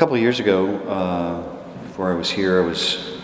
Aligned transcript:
couple 0.00 0.14
of 0.14 0.22
years 0.22 0.40
ago, 0.40 0.78
uh, 0.88 1.42
before 1.82 2.10
I 2.10 2.14
was 2.14 2.30
here, 2.30 2.62
I 2.62 2.64
was 2.64 3.18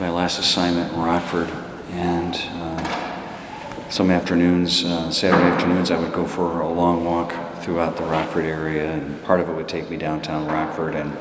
my 0.00 0.10
last 0.10 0.40
assignment 0.40 0.92
in 0.92 0.98
Rockford, 0.98 1.48
and 1.92 2.34
uh, 2.34 3.88
some 3.88 4.10
afternoons, 4.10 4.84
uh, 4.84 5.12
Saturday 5.12 5.44
afternoons, 5.44 5.92
I 5.92 6.00
would 6.00 6.12
go 6.12 6.26
for 6.26 6.62
a 6.62 6.68
long 6.68 7.04
walk 7.04 7.32
throughout 7.62 7.96
the 7.96 8.02
Rockford 8.02 8.46
area, 8.46 8.94
and 8.94 9.22
part 9.22 9.38
of 9.38 9.48
it 9.48 9.52
would 9.52 9.68
take 9.68 9.88
me 9.90 9.96
downtown 9.96 10.48
Rockford, 10.48 10.96
and 10.96 11.16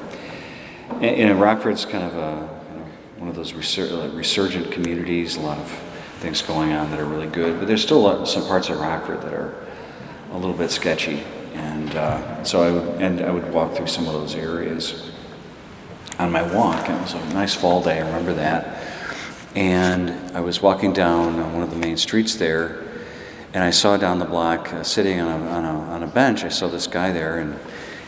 and, 0.99 1.29
know, 1.29 1.35
Rockford's 1.35 1.85
kind 1.85 2.03
of 2.03 2.17
a 2.17 2.47
one 3.19 3.29
of 3.29 3.35
those 3.35 3.53
resur- 3.53 4.17
resurgent 4.17 4.71
communities. 4.71 5.37
A 5.37 5.41
lot 5.41 5.59
of 5.59 5.69
things 6.21 6.41
going 6.41 6.73
on 6.73 6.89
that 6.89 6.99
are 6.99 7.05
really 7.05 7.27
good, 7.27 7.59
but 7.59 7.67
there's 7.67 7.83
still 7.83 8.25
some 8.25 8.47
parts 8.47 8.69
of 8.69 8.79
Rockford 8.79 9.21
that 9.21 9.33
are 9.35 9.53
a 10.31 10.37
little 10.39 10.57
bit 10.57 10.71
sketchy. 10.71 11.23
And 11.57 11.95
uh, 11.95 12.43
so 12.43 12.61
I 12.61 12.71
would, 12.71 13.01
and 13.01 13.21
I 13.21 13.31
would 13.31 13.51
walk 13.51 13.73
through 13.73 13.87
some 13.87 14.07
of 14.07 14.13
those 14.13 14.35
areas 14.35 15.11
on 16.19 16.31
my 16.31 16.41
walk. 16.53 16.89
It 16.89 17.01
was 17.01 17.13
a 17.13 17.33
nice 17.33 17.53
fall 17.53 17.83
day, 17.83 17.99
I 17.99 18.05
remember 18.05 18.33
that. 18.35 18.83
And 19.55 20.11
I 20.35 20.39
was 20.39 20.61
walking 20.61 20.93
down 20.93 21.53
one 21.53 21.63
of 21.63 21.69
the 21.69 21.77
main 21.77 21.97
streets 21.97 22.35
there, 22.35 22.83
and 23.53 23.63
I 23.63 23.71
saw 23.71 23.97
down 23.97 24.19
the 24.19 24.25
block, 24.25 24.71
uh, 24.73 24.83
sitting 24.83 25.19
on 25.19 25.41
a, 25.41 25.49
on, 25.49 25.65
a, 25.65 25.79
on 25.91 26.03
a 26.03 26.07
bench, 26.07 26.43
I 26.43 26.49
saw 26.49 26.67
this 26.67 26.85
guy 26.85 27.11
there, 27.11 27.39
and 27.39 27.57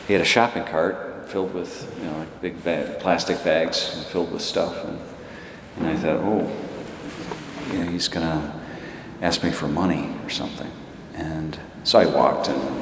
he 0.07 0.13
had 0.13 0.21
a 0.21 0.25
shopping 0.25 0.63
cart 0.66 1.27
filled 1.29 1.53
with, 1.53 1.95
you 1.99 2.05
know, 2.05 2.19
like 2.19 2.41
big 2.41 2.63
bag, 2.63 2.99
plastic 2.99 3.43
bags 3.43 4.05
filled 4.05 4.31
with 4.31 4.41
stuff. 4.41 4.83
And, 4.85 4.99
and 5.77 5.88
I 5.88 5.95
thought, 5.95 6.17
oh, 6.17 6.52
he's 7.89 8.07
going 8.07 8.25
to 8.25 8.53
ask 9.21 9.43
me 9.43 9.52
for 9.52 9.67
money 9.67 10.16
or 10.23 10.29
something. 10.29 10.71
And 11.16 11.59
so 11.83 11.99
I 11.99 12.05
walked 12.05 12.47
and, 12.47 12.61
and 12.61 12.78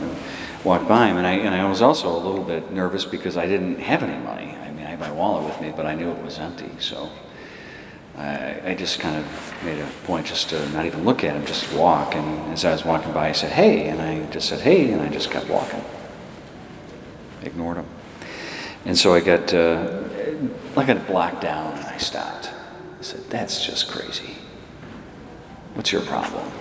walked 0.64 0.88
by 0.88 1.08
him, 1.08 1.18
and 1.18 1.28
I, 1.28 1.34
and 1.34 1.56
I 1.56 1.68
was 1.70 1.82
also 1.82 2.10
a 2.10 2.18
little 2.18 2.44
bit 2.44 2.72
nervous 2.72 3.06
because 3.06 3.38
I 3.38 3.48
didn't 3.48 3.80
have 3.80 4.04
any 4.04 4.18
money. 4.24 4.56
I 4.56 4.72
mean, 4.72 4.86
I 4.86 4.90
had 4.90 5.00
my 5.00 5.12
wallet 5.12 5.46
with 5.46 5.62
me, 5.62 5.74
but 5.76 5.86
I 5.86 5.96
knew 5.96 6.12
it 6.12 6.24
was 6.24 6.40
empty. 6.40 6.72
So 6.80 7.10
I, 8.18 8.72
I 8.72 8.76
just 8.76 9.00
kind 9.00 9.16
of 9.16 9.64
made 9.64 9.80
a 9.80 9.88
point 10.06 10.26
just 10.26 10.50
to 10.50 10.70
not 10.70 10.86
even 10.86 11.06
look 11.06 11.24
at 11.24 11.36
him, 11.36 11.46
just 11.46 11.72
walk. 11.74 12.16
And 12.16 12.52
as 12.52 12.66
I 12.66 12.72
was 12.72 12.84
walking 12.84 13.14
by, 13.14 13.30
I 13.30 13.32
said, 13.32 13.52
hey, 13.52 13.88
and 13.90 14.02
I 14.02 14.26
just 14.32 14.50
said, 14.50 14.62
hey, 14.62 14.92
and 14.92 15.02
I 15.02 15.10
just 15.10 15.30
kept 15.30 15.50
walking. 15.50 15.84
Ignored 17.44 17.78
him. 17.78 17.86
And 18.86 18.98
so 18.98 19.14
I 19.14 19.20
got, 19.20 19.54
uh, 19.54 20.04
I 20.76 20.84
got 20.86 21.06
blocked 21.08 21.42
down, 21.42 21.78
and 21.78 21.86
I 21.86 21.98
stopped. 21.98 22.50
I 23.00 23.04
said, 23.04 23.30
that's 23.30 23.66
just 23.66 23.90
crazy. 23.90 24.36
What's 25.76 25.92
your 25.92 26.02
problem? 26.02 26.52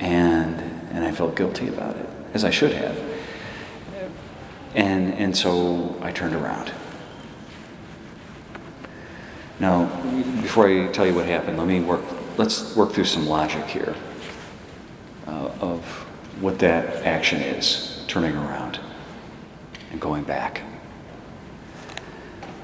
And, 0.00 0.58
and 0.92 1.04
I 1.04 1.12
felt 1.12 1.36
guilty 1.36 1.68
about 1.68 1.96
it, 1.96 2.08
as 2.34 2.44
I 2.44 2.50
should 2.50 2.72
have. 2.72 2.98
And, 4.74 5.14
and 5.14 5.36
so 5.36 5.98
I 6.00 6.12
turned 6.12 6.34
around. 6.34 6.72
Now, 9.58 9.84
before 10.40 10.68
I 10.68 10.86
tell 10.88 11.06
you 11.06 11.14
what 11.14 11.26
happened, 11.26 11.58
let 11.58 11.66
me 11.66 11.80
work, 11.80 12.02
let's 12.38 12.74
work 12.74 12.92
through 12.92 13.04
some 13.04 13.26
logic 13.26 13.66
here 13.66 13.94
uh, 15.26 15.50
of 15.60 15.84
what 16.40 16.58
that 16.60 17.04
action 17.04 17.40
is, 17.40 18.04
turning 18.06 18.34
around 18.34 18.80
and 19.90 20.00
going 20.00 20.24
back. 20.24 20.62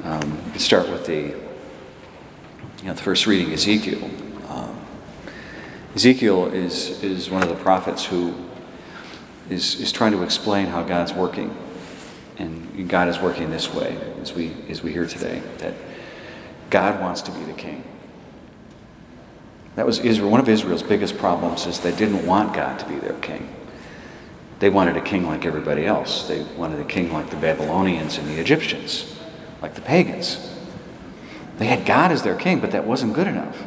Um, 0.04 0.40
start 0.56 0.88
with 0.88 1.04
the, 1.04 1.34
you 2.78 2.84
know, 2.84 2.94
the 2.94 3.02
first 3.02 3.26
reading, 3.26 3.52
Ezekiel. 3.52 4.08
Um, 4.48 4.80
Ezekiel 5.94 6.46
is, 6.46 7.02
is 7.02 7.28
one 7.28 7.42
of 7.42 7.48
the 7.48 7.56
prophets 7.56 8.04
who 8.06 8.34
is, 9.50 9.80
is 9.80 9.92
trying 9.92 10.12
to 10.12 10.22
explain 10.22 10.66
how 10.66 10.82
God's 10.82 11.12
working. 11.12 11.56
And 12.38 12.88
God 12.88 13.08
is 13.08 13.18
working 13.18 13.50
this 13.50 13.72
way, 13.72 13.96
as 14.20 14.34
we, 14.34 14.52
as 14.68 14.82
we 14.82 14.92
hear 14.92 15.06
today, 15.06 15.42
that 15.58 15.74
God 16.68 17.00
wants 17.00 17.22
to 17.22 17.30
be 17.30 17.42
the 17.44 17.54
king. 17.54 17.82
That 19.76 19.86
was 19.86 19.98
Israel. 20.00 20.30
One 20.30 20.40
of 20.40 20.48
Israel's 20.48 20.82
biggest 20.82 21.16
problems 21.16 21.66
is 21.66 21.80
they 21.80 21.94
didn't 21.94 22.26
want 22.26 22.54
God 22.54 22.78
to 22.78 22.86
be 22.86 22.96
their 22.96 23.18
king. 23.20 23.54
They 24.58 24.70
wanted 24.70 24.96
a 24.96 25.02
king 25.02 25.26
like 25.26 25.44
everybody 25.44 25.84
else. 25.84 26.26
They 26.28 26.42
wanted 26.56 26.80
a 26.80 26.84
king 26.84 27.12
like 27.12 27.30
the 27.30 27.36
Babylonians 27.36 28.16
and 28.16 28.26
the 28.28 28.40
Egyptians, 28.40 29.18
like 29.60 29.74
the 29.74 29.82
pagans. 29.82 30.54
They 31.58 31.66
had 31.66 31.86
God 31.86 32.10
as 32.10 32.22
their 32.22 32.36
king, 32.36 32.60
but 32.60 32.70
that 32.70 32.86
wasn't 32.86 33.14
good 33.14 33.26
enough. 33.26 33.66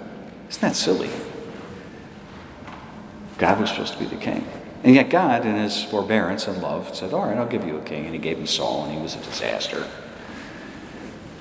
Isn't 0.50 0.62
that 0.62 0.76
silly? 0.76 1.09
God 3.38 3.59
was 3.59 3.70
supposed 3.70 3.94
to 3.94 4.00
be 4.00 4.06
the 4.06 4.16
king. 4.16 4.48
And 4.84 4.95
yet 4.95 5.09
God, 5.09 5.45
in 5.45 5.56
his 5.56 5.84
forbearance 5.84 6.47
and 6.47 6.62
love, 6.62 6.95
said, 6.95 7.13
All 7.13 7.25
right, 7.25 7.38
I'll 7.38 7.47
give 7.47 7.66
you 7.66 7.78
a 7.78 7.84
king. 7.84 8.06
And 8.06 8.13
he 8.13 8.19
gave 8.19 8.38
him 8.38 8.47
Saul, 8.47 8.85
and 8.85 8.95
he 8.95 9.01
was 9.01 9.16
a 9.16 9.19
disaster. 9.19 9.88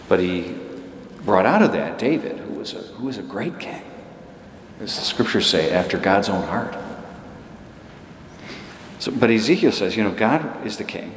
But 0.09 0.21
he 0.21 0.57
brought 1.25 1.47
out 1.47 1.63
of 1.63 1.73
that 1.73 1.99
David, 1.99 2.39
who 2.39 2.55
was 2.55 2.73
a, 2.73 2.79
who 2.79 3.07
was 3.07 3.19
a 3.19 3.23
great 3.23 3.59
king, 3.61 3.83
as 4.81 4.97
the 4.97 5.03
scriptures 5.03 5.47
say, 5.47 5.71
after 5.71 5.99
God's 5.99 6.29
own 6.29 6.43
heart. 6.45 6.77
So, 8.99 9.13
but 9.13 9.31
Ezekiel 9.31 9.71
says, 9.71 9.97
you 9.97 10.03
know, 10.03 10.13
God 10.13 10.67
is 10.67 10.77
the 10.77 10.85
king. 10.85 11.15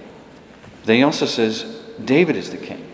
Then 0.84 0.98
he 0.98 1.04
also 1.04 1.26
says, 1.26 1.64
David 2.04 2.36
is 2.36 2.52
the 2.52 2.58
king. 2.58 2.88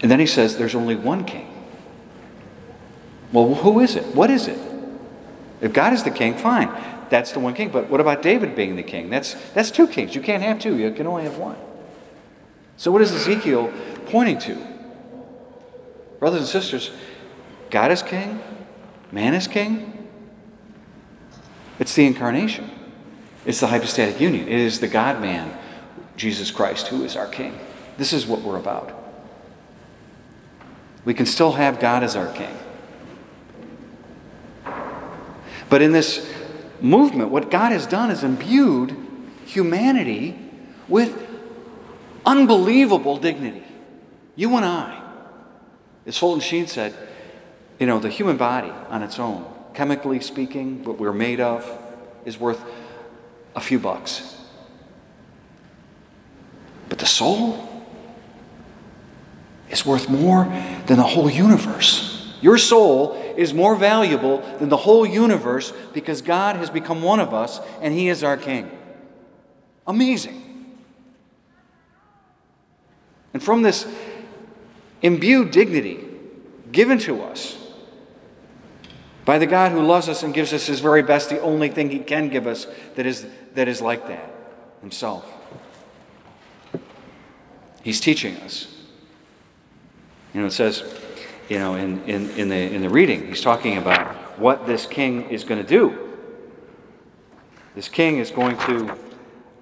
And 0.00 0.10
then 0.10 0.20
he 0.20 0.26
says, 0.26 0.56
there's 0.56 0.74
only 0.74 0.94
one 0.94 1.24
king. 1.24 1.52
Well, 3.32 3.54
who 3.54 3.80
is 3.80 3.96
it? 3.96 4.14
What 4.14 4.30
is 4.30 4.46
it? 4.46 4.58
If 5.60 5.72
God 5.72 5.92
is 5.92 6.02
the 6.02 6.10
king, 6.10 6.36
fine. 6.36 6.70
That's 7.08 7.32
the 7.32 7.40
one 7.40 7.54
king. 7.54 7.70
But 7.70 7.88
what 7.88 8.00
about 8.00 8.22
David 8.22 8.54
being 8.54 8.76
the 8.76 8.82
king? 8.82 9.10
That's, 9.10 9.34
that's 9.52 9.70
two 9.70 9.86
kings. 9.86 10.14
You 10.14 10.20
can't 10.20 10.42
have 10.42 10.58
two, 10.58 10.76
you 10.76 10.90
can 10.92 11.06
only 11.06 11.24
have 11.24 11.38
one. 11.38 11.56
So, 12.76 12.92
what 12.92 13.00
is 13.00 13.12
Ezekiel 13.12 13.72
pointing 14.06 14.38
to? 14.40 14.56
Brothers 16.18 16.40
and 16.40 16.48
sisters, 16.48 16.90
God 17.70 17.90
is 17.90 18.02
king, 18.02 18.40
man 19.12 19.34
is 19.34 19.46
king. 19.46 19.92
It's 21.78 21.94
the 21.94 22.06
incarnation, 22.06 22.70
it's 23.44 23.60
the 23.60 23.66
hypostatic 23.68 24.20
union. 24.20 24.48
It 24.48 24.60
is 24.60 24.80
the 24.80 24.88
God 24.88 25.20
man, 25.20 25.56
Jesus 26.16 26.50
Christ, 26.50 26.88
who 26.88 27.04
is 27.04 27.16
our 27.16 27.26
king. 27.26 27.58
This 27.96 28.12
is 28.12 28.26
what 28.26 28.42
we're 28.42 28.58
about. 28.58 28.92
We 31.04 31.14
can 31.14 31.26
still 31.26 31.52
have 31.52 31.78
God 31.78 32.02
as 32.02 32.16
our 32.16 32.32
king. 32.32 32.54
But 35.68 35.82
in 35.82 35.92
this 35.92 36.32
movement, 36.80 37.30
what 37.30 37.50
God 37.50 37.72
has 37.72 37.86
done 37.86 38.10
is 38.10 38.22
imbued 38.22 38.96
humanity 39.46 40.38
with 40.88 41.26
unbelievable 42.24 43.16
dignity. 43.16 43.64
You 44.34 44.54
and 44.56 44.64
I, 44.64 45.02
as 46.04 46.18
Fulton 46.18 46.40
Sheen 46.40 46.66
said, 46.66 46.94
you 47.78 47.86
know, 47.86 47.98
the 47.98 48.08
human 48.08 48.36
body 48.36 48.70
on 48.88 49.02
its 49.02 49.18
own, 49.18 49.44
chemically 49.74 50.20
speaking, 50.20 50.84
what 50.84 50.98
we're 50.98 51.12
made 51.12 51.40
of, 51.40 51.68
is 52.24 52.38
worth 52.38 52.62
a 53.54 53.60
few 53.60 53.78
bucks. 53.78 54.36
But 56.88 56.98
the 56.98 57.06
soul 57.06 57.84
is 59.70 59.84
worth 59.84 60.08
more 60.08 60.44
than 60.86 60.96
the 60.96 61.02
whole 61.02 61.30
universe. 61.30 62.34
Your 62.40 62.58
soul 62.58 63.14
is 63.36 63.54
more 63.54 63.76
valuable 63.76 64.38
than 64.58 64.68
the 64.68 64.76
whole 64.76 65.06
universe 65.06 65.72
because 65.92 66.22
God 66.22 66.56
has 66.56 66.70
become 66.70 67.02
one 67.02 67.20
of 67.20 67.34
us 67.34 67.60
and 67.80 67.92
He 67.94 68.08
is 68.08 68.24
our 68.24 68.36
King. 68.36 68.70
Amazing. 69.86 70.42
And 73.32 73.42
from 73.42 73.62
this 73.62 73.86
imbued 75.02 75.50
dignity 75.50 76.02
given 76.72 76.98
to 77.00 77.22
us 77.22 77.58
by 79.24 79.38
the 79.38 79.46
God 79.46 79.72
who 79.72 79.82
loves 79.82 80.08
us 80.08 80.22
and 80.22 80.32
gives 80.32 80.52
us 80.52 80.66
His 80.66 80.80
very 80.80 81.02
best, 81.02 81.30
the 81.30 81.40
only 81.40 81.68
thing 81.68 81.90
He 81.90 81.98
can 81.98 82.28
give 82.28 82.46
us 82.46 82.66
that 82.94 83.06
is, 83.06 83.26
that 83.54 83.68
is 83.68 83.80
like 83.80 84.08
that 84.08 84.30
Himself. 84.80 85.30
He's 87.82 88.00
teaching 88.00 88.36
us. 88.38 88.74
You 90.34 90.40
know, 90.40 90.48
it 90.48 90.52
says, 90.52 90.82
you 91.48 91.58
know, 91.58 91.74
in, 91.74 92.02
in, 92.04 92.30
in, 92.30 92.48
the, 92.48 92.56
in 92.56 92.82
the 92.82 92.88
reading, 92.88 93.28
he's 93.28 93.40
talking 93.40 93.78
about 93.78 94.38
what 94.38 94.66
this 94.66 94.86
king 94.86 95.30
is 95.30 95.44
going 95.44 95.62
to 95.62 95.68
do. 95.68 95.96
This 97.74 97.88
king 97.88 98.18
is 98.18 98.30
going 98.30 98.56
to 98.58 98.96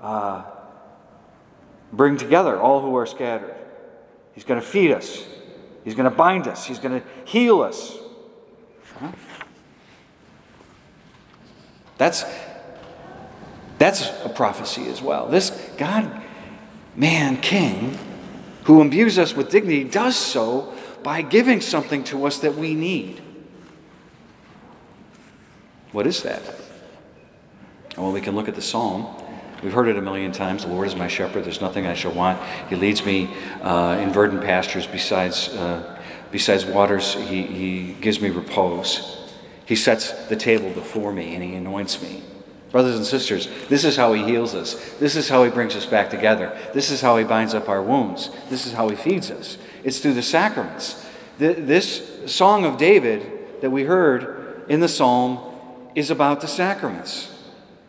uh, 0.00 0.44
bring 1.92 2.16
together 2.16 2.58
all 2.58 2.80
who 2.80 2.96
are 2.96 3.06
scattered. 3.06 3.54
He's 4.34 4.44
going 4.44 4.60
to 4.60 4.66
feed 4.66 4.92
us. 4.92 5.24
He's 5.84 5.94
going 5.94 6.08
to 6.08 6.16
bind 6.16 6.48
us. 6.48 6.64
He's 6.64 6.78
going 6.78 7.00
to 7.00 7.06
heal 7.24 7.60
us. 7.60 7.98
That's, 11.98 12.24
that's 13.78 14.08
a 14.24 14.28
prophecy 14.28 14.86
as 14.88 15.02
well. 15.02 15.28
This 15.28 15.50
God, 15.76 16.22
man, 16.96 17.36
king, 17.36 17.98
who 18.64 18.80
imbues 18.80 19.18
us 19.18 19.34
with 19.34 19.50
dignity, 19.50 19.84
does 19.84 20.16
so 20.16 20.74
by 21.04 21.22
giving 21.22 21.60
something 21.60 22.02
to 22.04 22.26
us 22.26 22.38
that 22.40 22.56
we 22.56 22.74
need. 22.74 23.22
What 25.92 26.08
is 26.08 26.24
that? 26.24 26.42
Well, 27.96 28.10
we 28.10 28.20
can 28.20 28.34
look 28.34 28.48
at 28.48 28.56
the 28.56 28.62
psalm 28.62 29.06
We've 29.64 29.72
heard 29.72 29.88
it 29.88 29.96
a 29.96 30.02
million 30.02 30.30
times. 30.30 30.66
The 30.66 30.70
Lord 30.70 30.86
is 30.86 30.94
my 30.94 31.08
shepherd. 31.08 31.44
There's 31.44 31.62
nothing 31.62 31.86
I 31.86 31.94
shall 31.94 32.12
want. 32.12 32.38
He 32.68 32.76
leads 32.76 33.02
me 33.06 33.30
uh, 33.62 33.98
in 33.98 34.12
verdant 34.12 34.42
pastures 34.42 34.86
besides, 34.86 35.48
uh, 35.48 35.98
besides 36.30 36.66
waters. 36.66 37.14
He, 37.14 37.42
he 37.44 37.94
gives 37.94 38.20
me 38.20 38.28
repose. 38.28 39.32
He 39.64 39.74
sets 39.74 40.12
the 40.28 40.36
table 40.36 40.68
before 40.68 41.14
me 41.14 41.34
and 41.34 41.42
he 41.42 41.54
anoints 41.54 42.02
me. 42.02 42.22
Brothers 42.72 42.96
and 42.96 43.06
sisters, 43.06 43.48
this 43.68 43.84
is 43.84 43.96
how 43.96 44.12
he 44.12 44.22
heals 44.22 44.54
us. 44.54 44.74
This 44.98 45.16
is 45.16 45.30
how 45.30 45.44
he 45.44 45.50
brings 45.50 45.74
us 45.76 45.86
back 45.86 46.10
together. 46.10 46.54
This 46.74 46.90
is 46.90 47.00
how 47.00 47.16
he 47.16 47.24
binds 47.24 47.54
up 47.54 47.70
our 47.70 47.80
wounds. 47.80 48.28
This 48.50 48.66
is 48.66 48.72
how 48.72 48.90
he 48.90 48.96
feeds 48.96 49.30
us. 49.30 49.56
It's 49.84 50.00
through 50.00 50.14
the 50.14 50.22
sacraments. 50.22 51.04
This 51.38 52.32
song 52.32 52.64
of 52.64 52.78
David 52.78 53.60
that 53.60 53.70
we 53.70 53.84
heard 53.84 54.64
in 54.68 54.80
the 54.80 54.88
psalm 54.88 55.38
is 55.94 56.10
about 56.10 56.40
the 56.40 56.48
sacraments. 56.48 57.30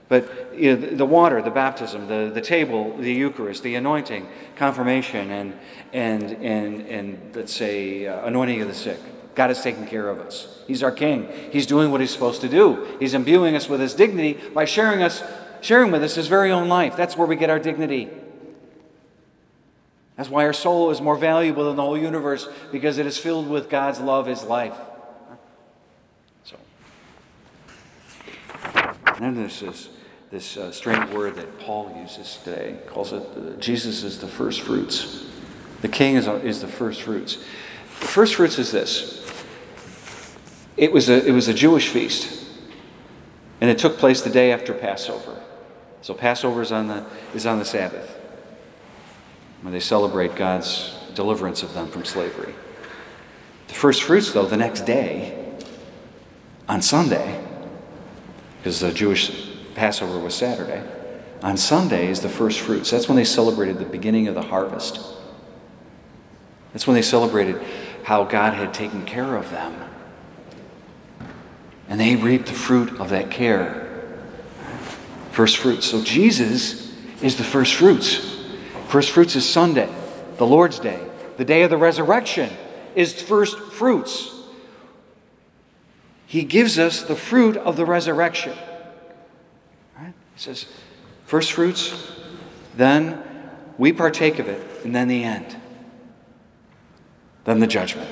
But 0.07 0.53
you 0.55 0.75
know, 0.75 0.95
the 0.95 1.05
water, 1.05 1.41
the 1.41 1.49
baptism, 1.49 2.07
the, 2.07 2.31
the 2.33 2.41
table, 2.41 2.95
the 2.97 3.11
Eucharist, 3.11 3.63
the 3.63 3.75
anointing, 3.75 4.27
confirmation, 4.55 5.31
and, 5.31 5.53
and, 5.93 6.23
and, 6.43 6.81
and 6.87 7.35
let's 7.35 7.53
say, 7.53 8.05
uh, 8.05 8.25
anointing 8.25 8.61
of 8.61 8.67
the 8.67 8.73
sick. 8.73 8.99
God 9.33 9.51
is 9.51 9.61
taking 9.61 9.85
care 9.85 10.07
of 10.07 10.19
us. 10.19 10.63
He's 10.67 10.83
our 10.83 10.91
King. 10.91 11.27
He's 11.51 11.65
doing 11.65 11.91
what 11.91 12.01
He's 12.01 12.11
supposed 12.11 12.41
to 12.41 12.49
do. 12.49 12.87
He's 12.99 13.13
imbuing 13.13 13.55
us 13.55 13.67
with 13.67 13.81
His 13.81 13.93
dignity 13.93 14.39
by 14.53 14.65
sharing 14.65 15.01
us, 15.01 15.23
sharing 15.61 15.91
with 15.91 16.03
us 16.03 16.15
His 16.15 16.27
very 16.27 16.51
own 16.51 16.69
life. 16.69 16.95
That's 16.95 17.17
where 17.17 17.27
we 17.27 17.35
get 17.35 17.49
our 17.49 17.59
dignity. 17.59 18.09
That's 20.15 20.29
why 20.29 20.45
our 20.45 20.53
soul 20.53 20.91
is 20.91 21.01
more 21.01 21.17
valuable 21.17 21.65
than 21.65 21.75
the 21.75 21.81
whole 21.81 21.97
universe 21.97 22.47
because 22.71 22.97
it 22.97 23.05
is 23.05 23.17
filled 23.17 23.49
with 23.49 23.69
God's 23.69 23.99
love, 23.99 24.27
His 24.27 24.43
life. 24.43 24.77
So, 26.45 26.57
and 29.07 29.19
then 29.19 29.35
this 29.35 29.89
this 30.31 30.57
uh, 30.57 30.71
strange 30.71 31.11
word 31.11 31.35
that 31.35 31.59
Paul 31.59 31.95
uses 32.01 32.39
today. 32.43 32.77
calls 32.87 33.13
it 33.13 33.23
uh, 33.37 33.59
Jesus 33.59 34.03
is 34.03 34.19
the 34.19 34.27
first 34.27 34.61
fruits. 34.61 35.25
The 35.81 35.87
King 35.87 36.15
is, 36.15 36.27
is 36.27 36.61
the 36.61 36.67
first 36.67 37.03
fruits. 37.03 37.35
The 37.99 38.07
first 38.07 38.35
fruits 38.35 38.57
is 38.57 38.71
this. 38.71 39.21
It 40.77 40.91
was 40.91 41.09
a 41.09 41.25
it 41.25 41.31
was 41.31 41.49
a 41.49 41.53
Jewish 41.53 41.89
feast, 41.89 42.47
and 43.59 43.69
it 43.69 43.77
took 43.77 43.97
place 43.97 44.21
the 44.21 44.29
day 44.29 44.53
after 44.53 44.73
Passover. 44.73 45.41
So 46.01 46.13
Passover 46.13 46.61
is 46.61 46.71
on 46.71 46.87
the 46.87 47.05
is 47.33 47.45
on 47.45 47.59
the 47.59 47.65
Sabbath 47.65 48.24
when 49.65 49.73
they 49.73 49.79
celebrate 49.79 50.35
God's 50.35 50.95
deliverance 51.15 51.63
of 51.63 51.73
them 51.73 51.87
from 51.87 52.05
slavery. 52.05 52.53
The 53.67 53.73
first 53.73 54.03
fruits, 54.03 54.31
though, 54.31 54.45
the 54.45 54.57
next 54.57 54.81
day, 54.81 55.55
on 56.69 56.83
Sunday, 56.83 57.43
because 58.59 58.79
the 58.79 58.93
Jewish 58.93 59.49
Passover 59.73 60.19
was 60.19 60.35
Saturday, 60.35 60.83
on 61.41 61.57
Sunday 61.57 62.09
is 62.09 62.21
the 62.21 62.29
first 62.29 62.59
fruits. 62.59 62.91
That's 62.91 63.09
when 63.09 63.15
they 63.15 63.23
celebrated 63.23 63.79
the 63.79 63.85
beginning 63.85 64.27
of 64.27 64.35
the 64.35 64.43
harvest. 64.43 64.99
That's 66.71 66.85
when 66.85 66.93
they 66.93 67.01
celebrated 67.01 67.59
how 68.03 68.23
God 68.23 68.53
had 68.53 68.71
taken 68.71 69.03
care 69.03 69.35
of 69.35 69.49
them. 69.49 69.73
And 71.89 71.99
they 71.99 72.15
reaped 72.15 72.45
the 72.45 72.53
fruit 72.53 72.99
of 72.99 73.09
that 73.09 73.31
care. 73.31 74.13
First 75.31 75.57
fruits. 75.57 75.87
So 75.87 76.03
Jesus 76.03 76.95
is 77.23 77.37
the 77.37 77.43
first 77.43 77.73
fruits. 77.73 78.34
First 78.87 79.11
fruits 79.11 79.35
is 79.35 79.47
Sunday, 79.47 79.89
the 80.37 80.45
Lord's 80.45 80.79
Day. 80.79 80.99
The 81.37 81.45
day 81.45 81.63
of 81.63 81.69
the 81.69 81.77
resurrection 81.77 82.49
is 82.95 83.21
first 83.21 83.59
fruits. 83.59 84.31
He 86.27 86.43
gives 86.43 86.79
us 86.79 87.03
the 87.03 87.15
fruit 87.15 87.57
of 87.57 87.75
the 87.75 87.85
resurrection. 87.85 88.57
Right? 89.97 90.13
He 90.33 90.39
says, 90.39 90.65
first 91.25 91.51
fruits, 91.51 92.11
then 92.75 93.21
we 93.77 93.91
partake 93.91 94.39
of 94.39 94.47
it, 94.47 94.65
and 94.83 94.95
then 94.95 95.07
the 95.07 95.23
end. 95.23 95.55
Then 97.43 97.59
the 97.59 97.67
judgment. 97.67 98.09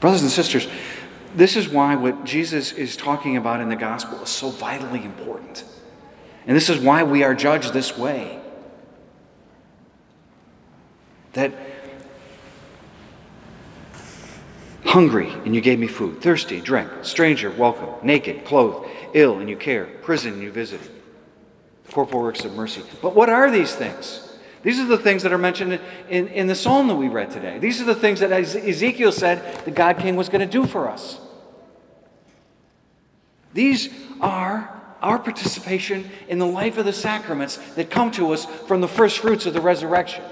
Brothers 0.00 0.22
and 0.22 0.30
sisters, 0.30 0.68
this 1.34 1.56
is 1.56 1.68
why 1.68 1.96
what 1.96 2.24
Jesus 2.24 2.72
is 2.72 2.96
talking 2.96 3.36
about 3.36 3.60
in 3.60 3.68
the 3.68 3.76
gospel 3.76 4.22
is 4.22 4.28
so 4.28 4.50
vitally 4.50 5.04
important. 5.04 5.64
And 6.46 6.56
this 6.56 6.70
is 6.70 6.78
why 6.78 7.02
we 7.02 7.24
are 7.24 7.34
judged 7.34 7.72
this 7.72 7.96
way. 7.98 8.40
That 11.32 11.52
hungry, 14.84 15.30
and 15.44 15.54
you 15.54 15.60
gave 15.60 15.78
me 15.78 15.88
food, 15.88 16.22
thirsty, 16.22 16.60
drink, 16.60 16.90
stranger, 17.02 17.50
welcome, 17.50 17.90
naked, 18.02 18.44
clothed, 18.44 18.88
ill, 19.12 19.40
and 19.40 19.50
you 19.50 19.56
care, 19.56 19.86
prison, 20.02 20.34
and 20.34 20.42
you 20.42 20.50
visited. 20.50 20.90
Corporal 21.90 22.22
works 22.22 22.44
of 22.44 22.54
mercy. 22.54 22.82
But 23.02 23.14
what 23.14 23.28
are 23.28 23.50
these 23.50 23.74
things? 23.74 24.22
These 24.62 24.80
are 24.80 24.86
the 24.86 24.98
things 24.98 25.22
that 25.22 25.32
are 25.32 25.38
mentioned 25.38 25.80
in, 26.08 26.28
in 26.28 26.46
the 26.46 26.54
psalm 26.54 26.88
that 26.88 26.96
we 26.96 27.08
read 27.08 27.30
today. 27.30 27.58
These 27.58 27.80
are 27.80 27.84
the 27.84 27.94
things 27.94 28.20
that 28.20 28.32
Ezekiel 28.32 29.12
said 29.12 29.64
the 29.64 29.70
God 29.70 29.98
King 29.98 30.16
was 30.16 30.28
going 30.28 30.40
to 30.40 30.46
do 30.46 30.66
for 30.66 30.88
us. 30.88 31.20
These 33.52 33.90
are 34.20 34.82
our 35.06 35.20
participation 35.20 36.10
in 36.26 36.40
the 36.40 36.46
life 36.46 36.78
of 36.78 36.84
the 36.84 36.92
sacraments 36.92 37.58
that 37.76 37.88
come 37.88 38.10
to 38.10 38.32
us 38.32 38.44
from 38.66 38.80
the 38.80 38.88
first 38.88 39.20
fruits 39.20 39.46
of 39.46 39.54
the 39.54 39.60
resurrection, 39.60 40.24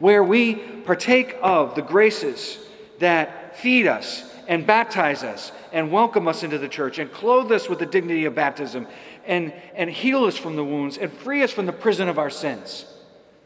where 0.00 0.24
we 0.24 0.56
partake 0.56 1.36
of 1.40 1.76
the 1.76 1.82
graces 1.82 2.58
that 2.98 3.56
feed 3.56 3.86
us 3.86 4.28
and 4.48 4.66
baptize 4.66 5.22
us 5.22 5.52
and 5.72 5.92
welcome 5.92 6.26
us 6.26 6.42
into 6.42 6.58
the 6.58 6.68
church 6.68 6.98
and 6.98 7.12
clothe 7.12 7.52
us 7.52 7.68
with 7.68 7.78
the 7.78 7.86
dignity 7.86 8.24
of 8.24 8.34
baptism 8.34 8.88
and, 9.24 9.52
and 9.76 9.88
heal 9.88 10.24
us 10.24 10.36
from 10.36 10.56
the 10.56 10.64
wounds 10.64 10.98
and 10.98 11.12
free 11.12 11.44
us 11.44 11.52
from 11.52 11.66
the 11.66 11.72
prison 11.72 12.08
of 12.08 12.18
our 12.18 12.30
sins. 12.30 12.86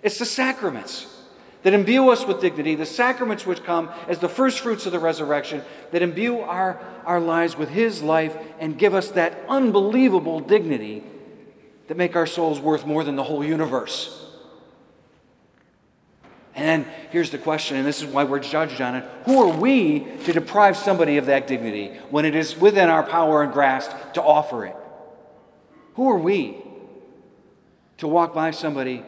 It's 0.02 0.19
the 0.19 0.25
sacraments 0.25 1.19
that 1.62 1.74
imbue 1.74 2.08
us 2.08 2.26
with 2.26 2.40
dignity, 2.40 2.74
the 2.74 2.86
sacraments 2.86 3.44
which 3.44 3.62
come 3.62 3.90
as 4.08 4.18
the 4.18 4.28
first 4.28 4.60
fruits 4.60 4.86
of 4.86 4.92
the 4.92 4.98
resurrection, 4.98 5.62
that 5.90 6.02
imbue 6.02 6.40
our, 6.40 6.80
our 7.04 7.20
lives 7.20 7.56
with 7.56 7.68
His 7.68 8.02
life 8.02 8.36
and 8.58 8.78
give 8.78 8.94
us 8.94 9.10
that 9.10 9.38
unbelievable 9.48 10.40
dignity 10.40 11.04
that 11.88 11.96
make 11.96 12.16
our 12.16 12.26
souls 12.26 12.60
worth 12.60 12.86
more 12.86 13.04
than 13.04 13.16
the 13.16 13.22
whole 13.22 13.44
universe. 13.44 14.16
And 16.54 16.84
then 16.84 16.92
here's 17.10 17.30
the 17.30 17.38
question, 17.38 17.76
and 17.76 17.86
this 17.86 18.02
is 18.02 18.06
why 18.06 18.24
we're 18.24 18.40
judged 18.40 18.80
on 18.80 18.96
it. 18.96 19.04
Who 19.24 19.40
are 19.42 19.56
we 19.56 20.00
to 20.24 20.32
deprive 20.32 20.76
somebody 20.76 21.16
of 21.16 21.26
that 21.26 21.46
dignity 21.46 21.88
when 22.10 22.24
it 22.24 22.34
is 22.34 22.56
within 22.56 22.88
our 22.88 23.02
power 23.02 23.42
and 23.42 23.52
grasp 23.52 23.90
to 24.14 24.22
offer 24.22 24.66
it? 24.66 24.76
Who 25.94 26.10
are 26.10 26.18
we 26.18 26.56
to 27.99 28.08
walk 28.08 28.35
by 28.35 28.50
somebody 28.50 29.04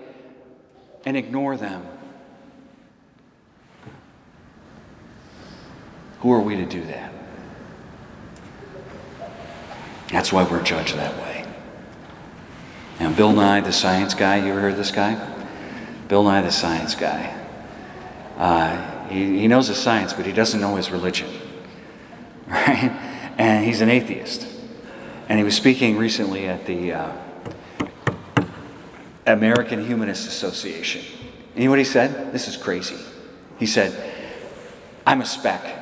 and 1.05 1.17
ignore 1.17 1.57
them 1.57 1.87
Who 6.23 6.33
are 6.33 6.41
we 6.41 6.55
to 6.55 6.65
do 6.65 6.85
that? 6.85 7.13
That's 10.13 10.33
why 10.33 10.45
we're 10.45 10.63
judged 10.63 10.95
that 10.95 11.21
way. 11.21 11.45
And 13.01 13.17
Bill 13.17 13.33
Nye, 13.33 13.61
the 13.61 13.73
science 13.73 14.15
guy, 14.15 14.37
you 14.37 14.53
ever 14.53 14.61
heard 14.61 14.77
this 14.77 14.93
guy? 14.93 15.17
Bill 16.07 16.23
Nye, 16.23 16.43
the 16.43 16.53
science 16.53 16.95
guy. 16.95 17.37
Uh, 18.37 19.09
he, 19.09 19.41
he 19.41 19.49
knows 19.49 19.67
the 19.67 19.75
science, 19.75 20.13
but 20.13 20.25
he 20.25 20.31
doesn't 20.31 20.61
know 20.61 20.77
his 20.77 20.91
religion. 20.91 21.29
Right? 22.47 22.91
And 23.39 23.65
he's 23.65 23.81
an 23.81 23.89
atheist. 23.89 24.47
And 25.29 25.39
he 25.39 25.45
was 25.45 25.57
speaking 25.57 25.97
recently 25.97 26.47
at 26.47 26.67
the 26.67 26.93
uh, 26.93 27.13
American 29.27 29.87
Humanist 29.87 30.29
Association. 30.29 31.03
And 31.55 31.63
you 31.63 31.65
know 31.65 31.71
what 31.71 31.79
he 31.79 31.85
said? 31.85 32.33
This 32.33 32.47
is 32.47 32.57
crazy. 32.57 32.99
He 33.59 33.67
said, 33.67 34.13
I'm 35.07 35.23
a 35.23 35.25
speck. 35.25 35.82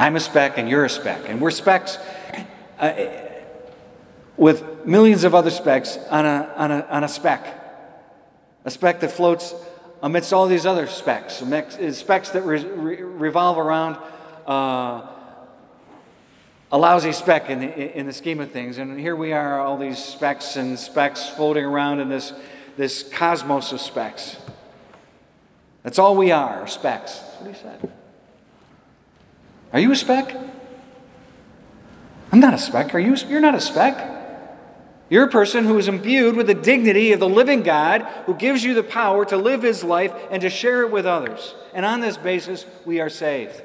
I'm 0.00 0.16
a 0.16 0.20
speck 0.20 0.56
and 0.56 0.66
you're 0.66 0.86
a 0.86 0.88
speck. 0.88 1.28
And 1.28 1.42
we're 1.42 1.50
specks 1.50 1.98
uh, 2.78 2.94
with 4.38 4.86
millions 4.86 5.24
of 5.24 5.34
other 5.34 5.50
specks 5.50 5.98
on 6.08 6.24
a, 6.24 6.50
on, 6.56 6.70
a, 6.72 6.86
on 6.88 7.04
a 7.04 7.08
speck. 7.08 7.46
A 8.64 8.70
speck 8.70 9.00
that 9.00 9.10
floats 9.10 9.54
amidst 10.02 10.32
all 10.32 10.46
these 10.46 10.64
other 10.64 10.86
specks, 10.86 11.42
specks 11.92 12.30
that 12.30 12.42
re- 12.46 12.64
re- 12.64 13.02
revolve 13.02 13.58
around 13.58 13.98
uh, 14.46 15.06
a 16.72 16.78
lousy 16.78 17.12
speck 17.12 17.50
in 17.50 17.60
the, 17.60 17.98
in 17.98 18.06
the 18.06 18.14
scheme 18.14 18.40
of 18.40 18.50
things. 18.50 18.78
And 18.78 18.98
here 18.98 19.14
we 19.14 19.34
are, 19.34 19.60
all 19.60 19.76
these 19.76 20.02
specks 20.02 20.56
and 20.56 20.78
specks 20.78 21.28
floating 21.28 21.66
around 21.66 22.00
in 22.00 22.08
this, 22.08 22.32
this 22.78 23.02
cosmos 23.02 23.70
of 23.72 23.82
specks. 23.82 24.38
That's 25.82 25.98
all 25.98 26.16
we 26.16 26.30
are, 26.30 26.66
specks. 26.68 27.18
That's 27.18 27.40
what 27.42 27.54
he 27.54 27.60
said. 27.60 27.92
Are 29.72 29.80
you 29.80 29.92
a 29.92 29.96
speck? 29.96 30.36
I'm 32.32 32.40
not 32.40 32.54
a 32.54 32.58
speck. 32.58 32.94
Are 32.94 32.98
you? 32.98 33.14
You're 33.28 33.40
not 33.40 33.54
a 33.54 33.60
speck. 33.60 34.18
You're 35.08 35.24
a 35.24 35.30
person 35.30 35.64
who 35.64 35.76
is 35.76 35.88
imbued 35.88 36.36
with 36.36 36.46
the 36.46 36.54
dignity 36.54 37.12
of 37.12 37.18
the 37.18 37.28
living 37.28 37.62
God 37.62 38.02
who 38.26 38.34
gives 38.34 38.62
you 38.62 38.74
the 38.74 38.84
power 38.84 39.24
to 39.24 39.36
live 39.36 39.62
his 39.62 39.82
life 39.82 40.12
and 40.30 40.40
to 40.42 40.50
share 40.50 40.82
it 40.82 40.92
with 40.92 41.04
others. 41.04 41.54
And 41.74 41.84
on 41.84 42.00
this 42.00 42.16
basis, 42.16 42.64
we 42.84 43.00
are 43.00 43.08
saved. 43.08 43.60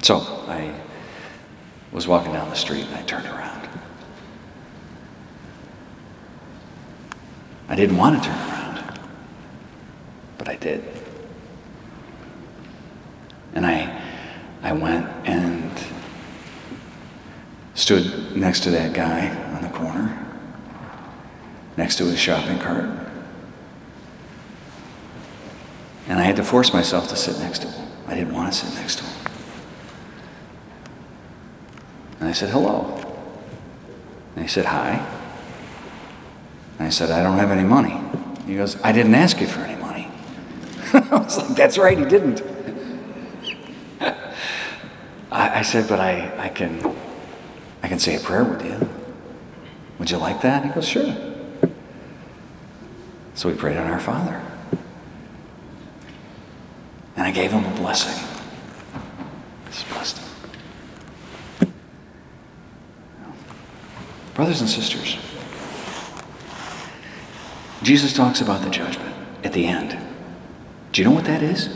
So 0.00 0.20
I 0.46 0.72
was 1.92 2.08
walking 2.08 2.32
down 2.32 2.48
the 2.48 2.56
street 2.56 2.86
and 2.86 2.94
I 2.94 3.02
turned 3.02 3.26
around. 3.26 3.67
I 7.68 7.76
didn't 7.76 7.96
want 7.98 8.22
to 8.22 8.28
turn 8.28 8.38
around, 8.38 8.98
but 10.38 10.48
I 10.48 10.56
did. 10.56 10.82
And 13.54 13.66
I, 13.66 14.02
I 14.62 14.72
went 14.72 15.06
and 15.26 15.70
stood 17.74 18.36
next 18.36 18.60
to 18.60 18.70
that 18.70 18.94
guy 18.94 19.28
on 19.54 19.62
the 19.62 19.68
corner, 19.68 20.26
next 21.76 21.96
to 21.96 22.04
his 22.04 22.18
shopping 22.18 22.58
cart. 22.58 22.88
And 26.08 26.18
I 26.18 26.22
had 26.22 26.36
to 26.36 26.44
force 26.44 26.72
myself 26.72 27.08
to 27.08 27.16
sit 27.16 27.38
next 27.38 27.60
to 27.60 27.68
him. 27.68 27.86
I 28.06 28.14
didn't 28.14 28.32
want 28.32 28.50
to 28.50 28.58
sit 28.58 28.74
next 28.80 28.96
to 28.96 29.04
him. 29.04 29.32
And 32.20 32.28
I 32.28 32.32
said, 32.32 32.48
hello. 32.48 32.94
And 34.34 34.44
he 34.44 34.48
said, 34.48 34.64
hi. 34.64 35.17
And 36.78 36.86
I 36.86 36.90
said, 36.90 37.10
I 37.10 37.22
don't 37.22 37.38
have 37.38 37.50
any 37.50 37.64
money. 37.64 38.00
He 38.46 38.56
goes, 38.56 38.80
I 38.82 38.92
didn't 38.92 39.14
ask 39.14 39.40
you 39.40 39.46
for 39.46 39.60
any 39.60 39.80
money. 39.80 40.10
I 40.92 41.18
was 41.18 41.36
like, 41.36 41.56
that's 41.56 41.76
right, 41.76 41.98
he 41.98 42.04
didn't. 42.04 42.42
I, 44.00 45.58
I, 45.58 45.62
said, 45.62 45.88
but 45.88 46.00
I, 46.00 46.32
I 46.38 46.48
can 46.48 46.96
I 47.82 47.88
can 47.88 47.98
say 47.98 48.16
a 48.16 48.20
prayer 48.20 48.44
with 48.44 48.64
you. 48.64 48.88
Would 49.98 50.10
you 50.10 50.18
like 50.18 50.42
that? 50.42 50.64
He 50.64 50.70
goes, 50.70 50.86
sure. 50.86 51.14
So 53.34 53.48
we 53.48 53.54
prayed 53.54 53.76
on 53.76 53.86
our 53.90 54.00
Father. 54.00 54.42
And 57.16 57.26
I 57.26 57.30
gave 57.30 57.50
him 57.50 57.64
a 57.64 57.74
blessing. 57.76 58.28
Just 59.66 59.88
blessed 59.88 60.18
him. 61.60 61.72
Brothers 64.34 64.60
and 64.60 64.70
sisters, 64.70 65.18
Jesus 67.82 68.12
talks 68.12 68.40
about 68.40 68.62
the 68.62 68.70
judgment 68.70 69.14
at 69.44 69.52
the 69.52 69.66
end. 69.66 69.96
Do 70.92 71.00
you 71.00 71.08
know 71.08 71.14
what 71.14 71.24
that 71.26 71.42
is? 71.42 71.66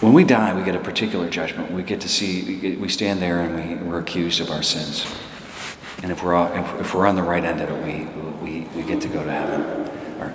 When 0.00 0.12
we 0.12 0.24
die, 0.24 0.54
we 0.54 0.64
get 0.64 0.74
a 0.74 0.80
particular 0.80 1.28
judgment. 1.28 1.72
We 1.72 1.82
get 1.82 2.00
to 2.02 2.08
see, 2.08 2.76
we 2.76 2.88
stand 2.88 3.20
there 3.20 3.40
and 3.40 3.82
we, 3.82 3.88
we're 3.88 3.98
accused 3.98 4.40
of 4.40 4.50
our 4.50 4.62
sins. 4.62 5.06
And 6.02 6.10
if 6.10 6.22
we're, 6.22 6.34
if, 6.58 6.80
if 6.80 6.94
we're 6.94 7.06
on 7.06 7.16
the 7.16 7.22
right 7.22 7.44
end 7.44 7.60
of 7.60 7.68
it, 7.68 7.84
we, 7.84 8.06
we, 8.42 8.66
we 8.74 8.82
get 8.82 9.02
to 9.02 9.08
go 9.08 9.22
to 9.22 9.30
heaven. 9.30 9.60
Or, 10.20 10.34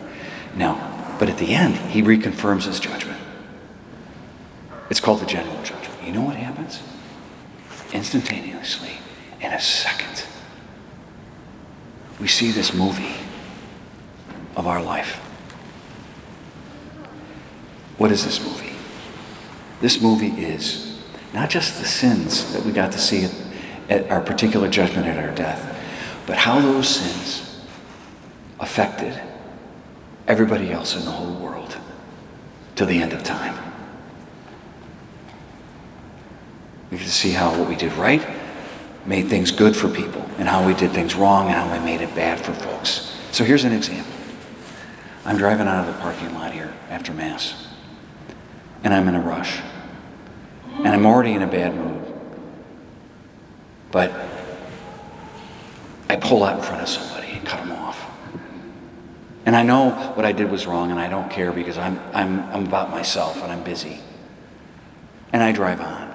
now, 0.56 1.16
but 1.18 1.30
at 1.30 1.38
the 1.40 1.56
end, 1.56 1.76
he 1.76 2.04
reconfirms 2.04 2.66
his 2.66 2.80
judgment. 2.80 3.20
It's 4.92 5.00
called 5.00 5.22
the 5.22 5.26
general 5.26 5.58
judgment. 5.64 6.04
You 6.04 6.12
know 6.12 6.22
what 6.22 6.36
happens? 6.36 6.84
Instantaneously, 7.92 9.00
in 9.42 9.52
a 9.52 9.60
second, 9.60 10.26
we 12.20 12.28
see 12.28 12.52
this 12.52 12.74
movie 12.74 13.16
of 14.56 14.68
our 14.68 14.82
life. 14.82 15.18
What 17.98 18.12
is 18.12 18.24
this 18.26 18.44
movie? 18.44 18.76
This 19.82 20.02
movie 20.02 20.30
is 20.30 21.02
not 21.34 21.50
just 21.50 21.80
the 21.80 21.86
sins 21.86 22.54
that 22.54 22.64
we 22.64 22.72
got 22.72 22.92
to 22.94 22.98
see 22.98 23.26
at, 23.26 23.34
at 23.90 24.12
our 24.12 24.22
particular 24.22 24.70
judgment 24.70 25.08
at 25.08 25.18
our 25.18 25.36
death, 25.36 25.78
but 26.26 26.38
how 26.38 26.60
those 26.60 26.88
sins 26.88 27.62
affected 28.60 29.22
everybody 30.28 30.72
else 30.72 30.96
in 30.96 31.06
the 31.06 31.12
whole 31.12 31.34
world 31.36 31.78
to 32.76 32.86
the 32.86 33.02
end 33.02 33.14
of 33.14 33.24
time. 33.24 33.56
We 36.90 36.98
get 36.98 37.06
to 37.06 37.12
see 37.12 37.32
how 37.32 37.58
what 37.58 37.68
we 37.68 37.76
did 37.76 37.94
right 37.94 38.26
made 39.06 39.28
things 39.28 39.52
good 39.52 39.76
for 39.76 39.88
people 39.88 40.22
and 40.38 40.48
how 40.48 40.66
we 40.66 40.74
did 40.74 40.92
things 40.92 41.16
wrong 41.16 41.48
and 41.48 41.56
how 41.56 41.72
we 41.72 41.84
made 41.86 42.02
it 42.02 42.14
bad 42.16 42.40
for 42.40 42.54
folks. 42.54 43.16
So 43.32 43.44
here's 43.44 43.64
an 43.64 43.72
example. 43.72 44.12
I'm 45.26 45.38
driving 45.38 45.68
out 45.68 45.88
of 45.88 45.94
the 45.94 46.02
parking 46.02 46.34
lot 46.34 46.54
here 46.54 46.74
after 46.90 47.12
Mass, 47.12 47.68
and 48.84 48.94
I'm 48.94 49.08
in 49.08 49.16
a 49.16 49.22
rush, 49.22 49.60
and 50.78 50.88
I'm 50.88 51.06
already 51.06 51.34
in 51.34 51.42
a 51.42 51.48
bad 51.48 51.76
mood. 51.76 52.02
But 53.92 54.12
I 56.10 56.16
pull 56.18 56.44
out 56.44 56.60
in 56.60 56.64
front 56.64 56.82
of 56.82 56.90
somebody 56.90 57.32
and 57.32 57.46
cut 57.46 57.60
them 57.60 57.72
off. 57.72 58.06
And 59.46 59.56
I 59.56 59.64
know 59.64 59.92
what 60.16 60.26
I 60.26 60.32
did 60.32 60.52
was 60.52 60.68
wrong, 60.68 60.92
and 60.92 61.00
I 61.00 61.10
don't 61.10 61.30
care 61.30 61.52
because 61.52 61.78
I'm, 61.78 62.00
I'm, 62.14 62.42
I'm 62.52 62.66
about 62.66 62.92
myself 62.92 63.42
and 63.42 63.52
I'm 63.52 63.64
busy. 63.64 64.00
And 65.34 65.42
I 65.42 65.52
drive 65.52 65.82
on. 65.82 66.14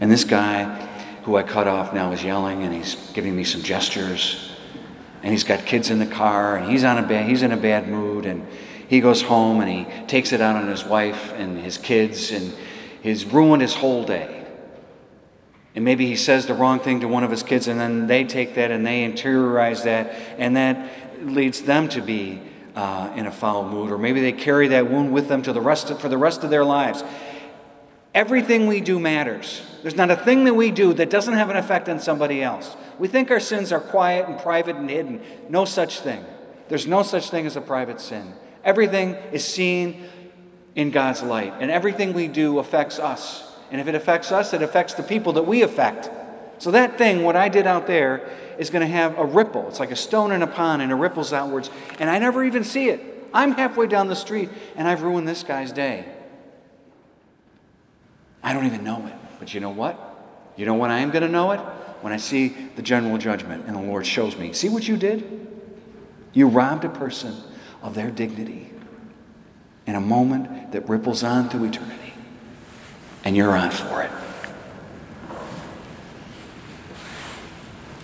And 0.00 0.10
this 0.10 0.24
guy 0.24 0.86
who 1.26 1.36
I 1.36 1.42
cut 1.42 1.66
off 1.66 1.92
now 1.92 2.12
is 2.12 2.22
yelling 2.22 2.62
and 2.62 2.72
he's 2.72 2.94
giving 3.10 3.34
me 3.34 3.42
some 3.42 3.60
gestures. 3.60 4.52
And 5.24 5.32
he's 5.32 5.42
got 5.42 5.66
kids 5.66 5.90
in 5.90 5.98
the 5.98 6.06
car 6.06 6.56
and 6.56 6.70
he's, 6.70 6.84
on 6.84 6.98
a 6.98 7.02
bad, 7.02 7.28
he's 7.28 7.42
in 7.42 7.50
a 7.50 7.56
bad 7.56 7.88
mood. 7.88 8.26
And 8.26 8.46
he 8.86 9.00
goes 9.00 9.22
home 9.22 9.60
and 9.60 9.68
he 9.68 10.06
takes 10.06 10.32
it 10.32 10.40
out 10.40 10.54
on 10.54 10.68
his 10.68 10.84
wife 10.84 11.32
and 11.32 11.58
his 11.58 11.78
kids 11.78 12.30
and 12.30 12.54
he's 13.02 13.24
ruined 13.24 13.60
his 13.60 13.74
whole 13.74 14.04
day. 14.04 14.46
And 15.74 15.84
maybe 15.84 16.06
he 16.06 16.14
says 16.14 16.46
the 16.46 16.54
wrong 16.54 16.78
thing 16.78 17.00
to 17.00 17.08
one 17.08 17.24
of 17.24 17.30
his 17.30 17.42
kids, 17.42 17.68
and 17.68 17.78
then 17.78 18.06
they 18.06 18.24
take 18.24 18.54
that 18.54 18.70
and 18.70 18.86
they 18.86 19.06
interiorize 19.06 19.84
that, 19.84 20.10
and 20.38 20.56
that 20.56 20.90
leads 21.22 21.60
them 21.60 21.90
to 21.90 22.00
be 22.00 22.40
uh, 22.74 23.12
in 23.14 23.26
a 23.26 23.30
foul 23.30 23.68
mood, 23.68 23.90
or 23.90 23.98
maybe 23.98 24.22
they 24.22 24.32
carry 24.32 24.68
that 24.68 24.90
wound 24.90 25.12
with 25.12 25.28
them 25.28 25.42
to 25.42 25.52
the 25.52 25.60
rest 25.60 25.90
of, 25.90 26.00
for 26.00 26.08
the 26.08 26.16
rest 26.16 26.44
of 26.44 26.50
their 26.50 26.64
lives. 26.64 27.04
Everything 28.16 28.66
we 28.66 28.80
do 28.80 28.98
matters. 28.98 29.60
There's 29.82 29.94
not 29.94 30.10
a 30.10 30.16
thing 30.16 30.44
that 30.44 30.54
we 30.54 30.70
do 30.70 30.94
that 30.94 31.10
doesn't 31.10 31.34
have 31.34 31.50
an 31.50 31.56
effect 31.58 31.86
on 31.86 32.00
somebody 32.00 32.42
else. 32.42 32.74
We 32.98 33.08
think 33.08 33.30
our 33.30 33.38
sins 33.38 33.72
are 33.72 33.78
quiet 33.78 34.26
and 34.26 34.38
private 34.38 34.74
and 34.74 34.88
hidden. 34.88 35.20
No 35.50 35.66
such 35.66 36.00
thing. 36.00 36.24
There's 36.70 36.86
no 36.86 37.02
such 37.02 37.28
thing 37.28 37.44
as 37.44 37.56
a 37.56 37.60
private 37.60 38.00
sin. 38.00 38.32
Everything 38.64 39.16
is 39.32 39.44
seen 39.44 40.08
in 40.74 40.92
God's 40.92 41.22
light, 41.22 41.52
and 41.60 41.70
everything 41.70 42.14
we 42.14 42.26
do 42.26 42.58
affects 42.58 42.98
us. 42.98 43.54
And 43.70 43.82
if 43.82 43.86
it 43.86 43.94
affects 43.94 44.32
us, 44.32 44.54
it 44.54 44.62
affects 44.62 44.94
the 44.94 45.02
people 45.02 45.34
that 45.34 45.46
we 45.46 45.60
affect. 45.60 46.08
So 46.56 46.70
that 46.70 46.96
thing, 46.96 47.22
what 47.22 47.36
I 47.36 47.50
did 47.50 47.66
out 47.66 47.86
there, 47.86 48.26
is 48.56 48.70
going 48.70 48.80
to 48.80 48.90
have 48.90 49.18
a 49.18 49.26
ripple. 49.26 49.68
It's 49.68 49.78
like 49.78 49.90
a 49.90 49.96
stone 49.96 50.32
in 50.32 50.40
a 50.40 50.46
pond 50.46 50.80
and 50.80 50.90
it 50.90 50.94
ripples 50.94 51.34
outwards. 51.34 51.68
And 51.98 52.08
I 52.08 52.18
never 52.18 52.42
even 52.42 52.64
see 52.64 52.88
it. 52.88 53.28
I'm 53.34 53.52
halfway 53.52 53.86
down 53.86 54.08
the 54.08 54.16
street 54.16 54.48
and 54.74 54.88
I've 54.88 55.02
ruined 55.02 55.28
this 55.28 55.42
guy's 55.42 55.70
day. 55.70 56.06
I 58.46 58.52
don't 58.52 58.64
even 58.64 58.84
know 58.84 59.04
it. 59.04 59.12
But 59.40 59.54
you 59.54 59.58
know 59.60 59.70
what? 59.70 59.98
You 60.54 60.66
know 60.66 60.74
when 60.74 60.92
I 60.92 61.00
am 61.00 61.10
going 61.10 61.24
to 61.24 61.28
know 61.28 61.50
it? 61.50 61.58
When 62.00 62.12
I 62.12 62.16
see 62.16 62.54
the 62.76 62.82
general 62.82 63.18
judgment 63.18 63.64
and 63.66 63.74
the 63.74 63.80
Lord 63.80 64.06
shows 64.06 64.36
me. 64.36 64.52
See 64.52 64.68
what 64.68 64.86
you 64.86 64.96
did? 64.96 65.48
You 66.32 66.46
robbed 66.46 66.84
a 66.84 66.88
person 66.88 67.34
of 67.82 67.96
their 67.96 68.08
dignity 68.08 68.70
in 69.84 69.96
a 69.96 70.00
moment 70.00 70.70
that 70.70 70.88
ripples 70.88 71.24
on 71.24 71.48
through 71.48 71.64
eternity. 71.64 72.12
And 73.24 73.36
you're 73.36 73.56
on 73.56 73.72
for 73.72 74.02
it. 74.02 74.12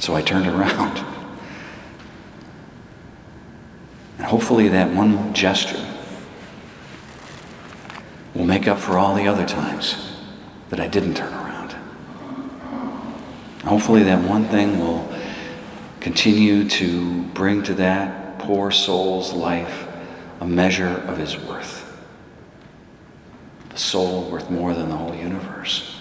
So 0.01 0.17
I 0.17 0.23
turned 0.23 0.49
around. 0.49 0.99
And 4.19 4.27
hopefully, 4.27 4.67
that 4.69 4.93
one 4.93 5.33
gesture 5.35 5.87
will 8.35 8.45
make 8.45 8.67
up 8.67 8.81
for 8.81 8.99
all 8.99 9.15
the 9.15 9.29
other 9.29 9.47
times 9.47 10.12
that 10.73 10.81
I 10.81 10.89
didn't 10.89 11.13
turn 11.13 11.35
around. 11.35 11.73
Hopefully, 13.63 14.05
that 14.05 14.27
one 14.27 14.47
thing 14.47 14.79
will 14.79 15.07
continue 16.01 16.67
to 16.67 17.25
bring 17.35 17.63
to 17.65 17.75
that 17.75 18.39
poor 18.39 18.71
soul's 18.71 19.35
life 19.35 19.87
a 20.41 20.47
measure 20.47 21.05
of 21.07 21.19
his 21.19 21.37
worth. 21.37 21.95
The 23.69 23.77
soul 23.77 24.31
worth 24.31 24.51
more 24.51 24.73
than 24.73 24.89
the 24.89 24.97
whole 24.97 25.15
universe. 25.15 26.01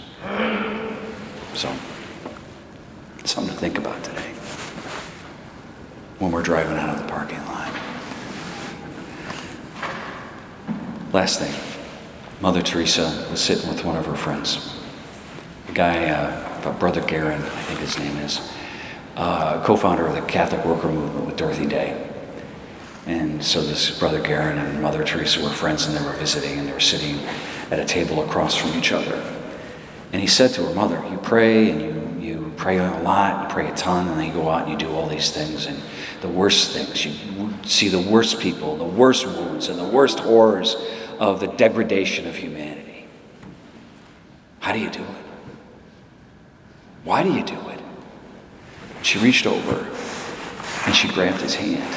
So, 1.53 1.75
Something 3.25 3.53
to 3.53 3.59
think 3.59 3.77
about 3.77 4.01
today 4.05 4.31
when 6.19 6.31
we're 6.31 6.43
driving 6.43 6.77
out 6.77 6.95
of 6.95 7.01
the 7.01 7.11
parking 7.11 7.39
lot. 7.45 7.73
Last 11.11 11.39
thing 11.39 11.80
Mother 12.41 12.63
Teresa 12.63 13.27
was 13.29 13.39
sitting 13.39 13.69
with 13.69 13.85
one 13.85 13.95
of 13.95 14.07
her 14.07 14.15
friends. 14.15 14.75
A 15.69 15.73
guy, 15.73 16.09
uh, 16.09 16.71
Brother 16.79 17.01
Guerin, 17.01 17.39
I 17.39 17.61
think 17.61 17.79
his 17.81 17.99
name 17.99 18.17
is, 18.17 18.51
uh, 19.15 19.63
co 19.63 19.75
founder 19.75 20.07
of 20.07 20.15
the 20.15 20.21
Catholic 20.21 20.65
Worker 20.65 20.87
Movement 20.87 21.27
with 21.27 21.37
Dorothy 21.37 21.67
Day. 21.67 22.09
And 23.05 23.43
so 23.43 23.61
this 23.61 23.99
Brother 23.99 24.19
Guerin 24.19 24.57
and 24.57 24.81
Mother 24.81 25.03
Teresa 25.03 25.43
were 25.43 25.51
friends 25.51 25.85
and 25.85 25.95
they 25.95 26.03
were 26.03 26.13
visiting 26.13 26.57
and 26.57 26.67
they 26.67 26.73
were 26.73 26.79
sitting 26.79 27.19
at 27.69 27.77
a 27.77 27.85
table 27.85 28.23
across 28.23 28.55
from 28.55 28.71
each 28.71 28.91
other. 28.91 29.23
And 30.11 30.19
he 30.19 30.27
said 30.27 30.51
to 30.53 30.65
her, 30.65 30.73
Mother, 30.73 31.03
you 31.11 31.17
pray 31.17 31.69
and 31.69 32.23
you 32.23 32.53
pray 32.57 32.79
a 32.79 33.01
lot, 33.03 33.43
you 33.49 33.53
pray 33.53 33.69
a 33.69 33.75
ton, 33.75 34.07
and 34.07 34.19
then 34.19 34.27
you 34.27 34.33
go 34.33 34.49
out 34.49 34.67
and 34.67 34.71
you 34.71 34.77
do 34.77 34.91
all 34.93 35.07
these 35.07 35.29
things 35.29 35.67
and 35.67 35.79
the 36.21 36.27
worst 36.27 36.71
things. 36.71 37.05
You 37.05 37.53
see 37.63 37.87
the 37.87 38.01
worst 38.01 38.39
people, 38.39 38.77
the 38.77 38.83
worst 38.83 39.27
wounds, 39.27 39.67
and 39.67 39.79
the 39.79 39.87
worst 39.87 40.19
horrors 40.19 40.75
of 41.21 41.39
the 41.39 41.47
degradation 41.47 42.27
of 42.27 42.35
humanity. 42.35 43.05
How 44.59 44.73
do 44.73 44.79
you 44.79 44.89
do 44.89 45.03
it? 45.03 45.25
Why 47.03 47.21
do 47.21 47.31
you 47.31 47.43
do 47.43 47.69
it? 47.69 47.79
She 49.03 49.19
reached 49.19 49.45
over 49.45 49.87
and 50.87 50.95
she 50.95 51.07
grabbed 51.09 51.41
his 51.41 51.53
hand, 51.53 51.95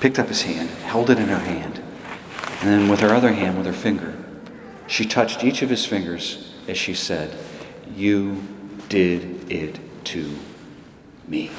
picked 0.00 0.18
up 0.18 0.28
his 0.28 0.40
hand, 0.42 0.70
held 0.70 1.10
it 1.10 1.18
in 1.18 1.28
her 1.28 1.38
hand, 1.38 1.82
and 2.62 2.70
then 2.70 2.88
with 2.88 3.00
her 3.00 3.14
other 3.14 3.34
hand, 3.34 3.58
with 3.58 3.66
her 3.66 3.72
finger, 3.74 4.16
she 4.86 5.04
touched 5.04 5.44
each 5.44 5.60
of 5.60 5.68
his 5.68 5.84
fingers 5.84 6.54
as 6.68 6.78
she 6.78 6.94
said, 6.94 7.36
You 7.94 8.42
did 8.88 9.52
it 9.52 9.78
to 10.04 10.38
me. 11.28 11.50